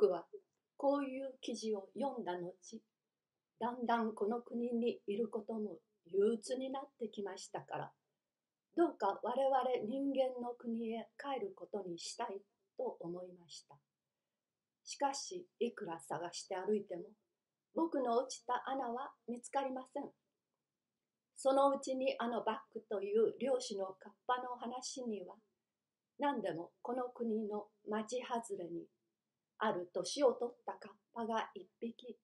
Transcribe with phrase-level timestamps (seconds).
[0.00, 0.24] 僕は
[0.78, 2.48] こういう記事を読んだ後、
[3.60, 5.76] だんだんこの国にいることも
[6.06, 7.90] 憂鬱になってきましたから、
[8.74, 12.40] どうか我々人間の国へ帰ることにしたい
[12.78, 13.76] と思いました。
[14.84, 17.02] しかし、いくら探して歩いても、
[17.74, 20.04] 僕の落ちた穴は見つかりません。
[21.36, 25.34] そのうちにあのバックという漁師のカッパの話には、
[26.18, 28.86] 何でもこの国の町外れに
[29.60, 32.18] ある年を取ったカッパが一匹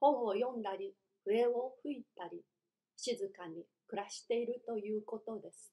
[0.00, 0.94] 本を読んだり
[1.24, 2.42] 笛を吹いたり
[2.96, 5.72] 静かに暮らしているということです。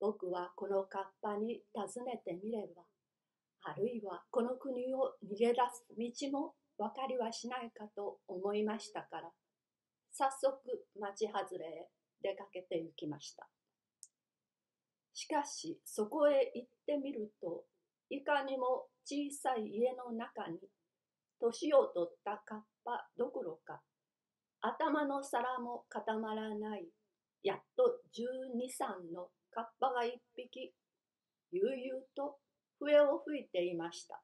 [0.00, 2.82] 僕はこのカッパに尋ねてみれば、
[3.62, 9.30] あるいはこの国を逃げ出す道も分かりはしないかと思いましたから、
[10.12, 10.54] 早速
[11.00, 11.88] 町外れへ
[12.22, 13.48] 出かけて行きました。
[15.14, 17.64] しかしそこへ行ってみると、
[18.10, 20.58] いかにも小さい家の中に、
[21.40, 23.80] 年を取ったカッパどころか、
[24.60, 26.86] 頭の皿も固まらない、
[27.42, 30.72] やっと十二三のカッパが一匹、
[31.52, 32.38] 悠々と
[32.78, 34.20] 笛を吹いていました。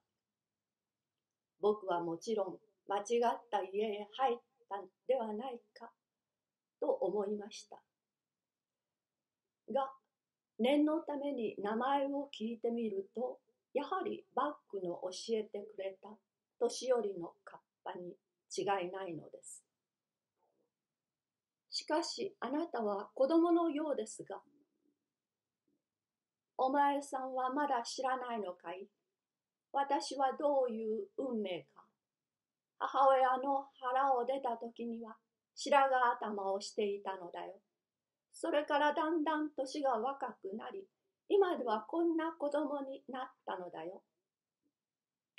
[1.60, 5.90] 僕はもちろん間違った家へ入ったんではないか
[6.80, 7.80] と思いました。
[9.72, 9.92] が、
[10.58, 13.38] 念のために名前を聞いてみると、
[15.12, 16.08] 教えてくれた
[16.58, 18.16] 年寄りのカッパに
[18.56, 19.62] 違いないのです。
[21.70, 24.40] しかしあなたは子供のようですが、
[26.56, 28.86] お前さんはまだ知らないのかい？
[29.72, 31.84] 私はどういう運命か？
[32.78, 35.16] 母親の腹を出た時には
[35.54, 37.54] 白髪頭をしていたのだよ。
[38.32, 40.84] それからだんだん年が若くなり、
[41.28, 44.02] 今ではこんな子供になったのだよ。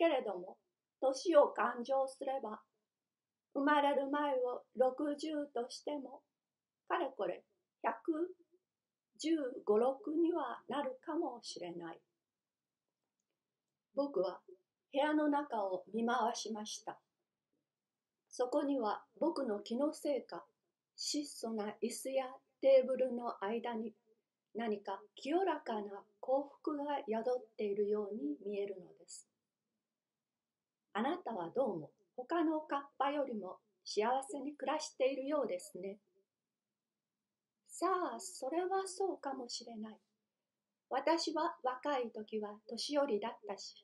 [0.04, 0.58] けれども、
[1.00, 2.60] 年を勘定すれば、
[3.54, 6.20] 生まれる前を60としても、
[6.90, 7.42] かれこれ
[7.86, 12.02] 115、6にはなるかもしれない。
[13.96, 14.42] 僕は
[14.92, 17.00] 部屋の中を見回しました。
[18.28, 20.44] そこには僕の気のせいか、
[20.98, 22.26] 質素な椅子や
[22.60, 23.94] テーブルの間に
[24.54, 29.33] 何か清らかな幸福が宿っているように見えるのです。
[30.96, 35.98] あなたはどうも他のカッパよりも幸せに暮らしているようですね。
[37.68, 39.98] さあ、それはそうかもしれない。
[40.92, 43.84] 私は若い時は年寄りだったし、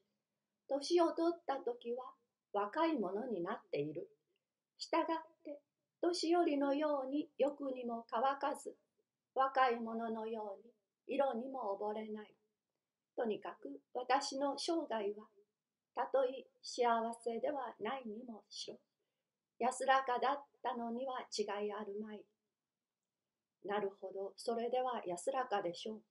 [0.70, 2.14] 年を取った時は
[2.54, 4.08] 若い者になっている。
[4.78, 5.08] したがっ
[5.44, 5.60] て、
[6.02, 8.76] 年寄りのように欲にも乾かず、
[9.34, 10.72] 若い者のように
[11.08, 12.36] 色にも溺れない。
[13.18, 15.26] とにかく私の生涯は、
[16.00, 18.80] たとえ幸せではないにもしろ、
[19.60, 22.24] 安らかだったのには違いあるまい。
[23.66, 26.02] なるほど、それでは安らかでしょう。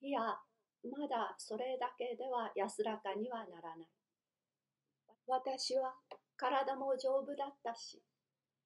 [0.00, 0.20] いや、
[0.82, 3.88] まだそれだけでは安らかにはならない。
[5.28, 5.94] 私は
[6.36, 8.02] 体も丈夫だったし、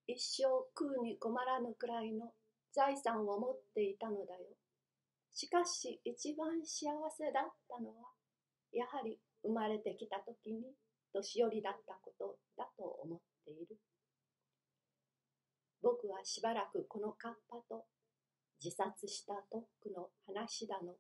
[0.07, 2.33] 一生食うに困らぬくらいの
[2.73, 4.57] 財産を持っていたのだよ。
[5.35, 8.09] しかし一番幸せだったのは、
[8.73, 10.75] やはり生まれてきた時に
[11.13, 13.77] 年寄りだったことだと思っている。
[15.83, 17.85] 僕はしばらくこのカッパと
[18.63, 20.95] 自殺したトックの話だの、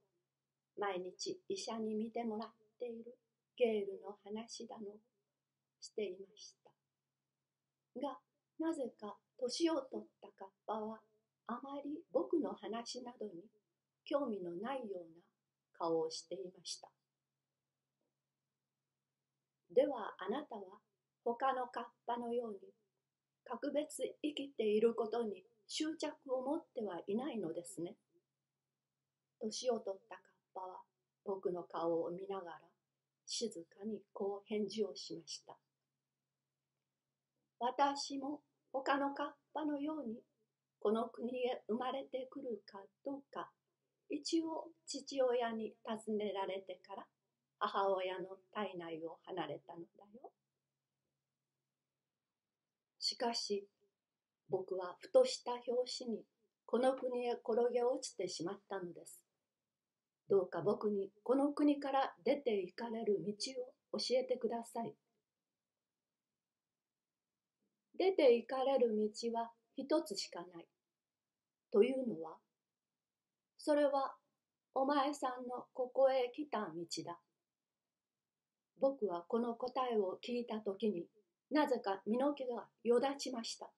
[0.76, 3.16] 毎日医者に見てもらっている
[3.56, 4.98] ゲールの話だの、
[5.80, 6.70] していました。
[8.00, 8.18] が、
[8.58, 11.00] なぜか年を取ったカッパは
[11.46, 13.44] あまり僕の話などに
[14.04, 15.22] 興味のないような
[15.72, 16.88] 顔をしていました。
[19.74, 20.62] ではあなたは
[21.24, 22.58] 他のカッパのように
[23.44, 27.94] 格別生きていることに執着を持ってはいないのですね。
[29.40, 30.24] 年を取ったカッ
[30.54, 30.80] パは
[31.24, 32.60] 僕の顔を見ながら
[33.26, 35.54] 静かにこう返事をしました。
[37.58, 38.40] 私も
[38.72, 40.16] 他のカッパのように
[40.80, 43.48] この国へ生まれてくるかどうか
[44.10, 47.06] 一応父親に尋ねられてから
[47.64, 50.32] 母親の体内を離れたのだよ。
[52.98, 53.68] しかし、
[54.48, 56.24] 僕はふとした拍子に
[56.66, 59.24] この国へ転げ落ちてしまったのです。
[60.28, 63.32] どうか僕にこの国から出て行かれる道
[63.94, 64.94] を教えてください。
[67.96, 70.66] 出て行かれる道は一つしかない。
[71.70, 72.38] というのは、
[73.56, 74.16] それは
[74.74, 77.20] お前さんのここへ来た道だ。
[78.82, 81.06] 僕はこの答えを聞いた時に
[81.52, 83.70] なぜか身の毛がよだちました。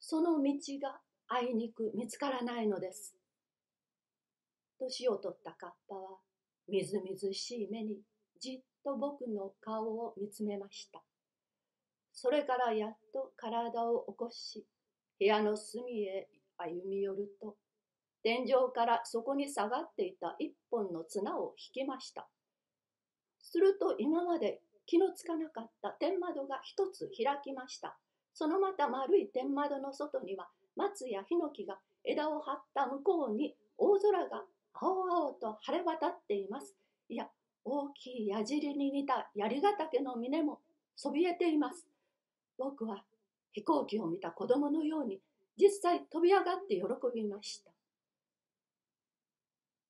[0.00, 0.98] その道が
[1.28, 3.14] あいにく見つからないのです。
[4.80, 6.18] 年を取ったカッパは
[6.68, 7.98] みずみずしい目に
[8.40, 11.00] じっと僕の顔を見つめました。
[12.12, 14.66] それからやっと体を起こし
[15.20, 16.28] 部屋の隅へ
[16.58, 17.54] 歩み寄ると
[18.24, 22.28] 天井からそこに下がっていた一本の綱を引きました。
[23.50, 27.98] すると今まで気のつかなかった天窓が一つ開きました
[28.32, 36.74] そのまた丸い天窓の外には松やヒノキが枝を張った向こうに大空が青々と晴れ渡っています。
[37.08, 37.28] いや、
[37.64, 40.60] 大きい矢尻に似た槍ヶ岳の峰も
[40.96, 41.86] そびえています。
[42.58, 43.04] 僕は
[43.52, 45.20] 飛行機を見た子供のように
[45.58, 46.82] 実際飛び上がって喜
[47.14, 47.70] びました。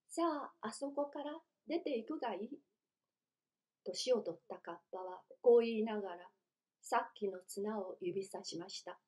[0.09, 1.33] さあ、あそこから
[1.69, 2.51] 出ていくがいい。
[3.85, 6.17] 年を取ったカッパはこう言いながら
[6.83, 8.99] さっきの綱を指さしました。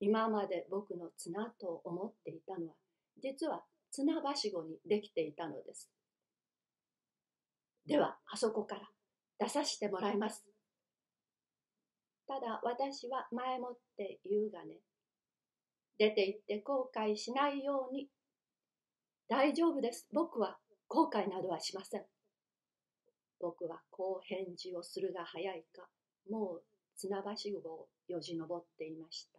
[0.00, 2.74] 今まで僕の綱と思っていたのは
[3.22, 5.90] 実は綱はしごにできていたのです。
[7.86, 8.82] では、あそこから
[9.38, 10.44] 出させてもらいます。
[12.26, 14.80] ただ私は前もって言うがね、
[15.98, 18.08] 出て行って後悔しないように。
[19.28, 20.08] 大丈夫です。
[20.12, 20.58] 僕は
[20.88, 22.04] 後悔などはしません。
[23.40, 25.88] 僕はこう返事をするが早いか、
[26.30, 26.62] もう
[26.96, 29.38] 綱橋をよじ登っていました。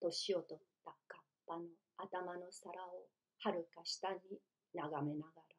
[0.00, 1.62] 年を取ったカッパの
[1.96, 3.06] 頭の皿を
[3.38, 4.18] はるか下に
[4.74, 5.51] 眺めながら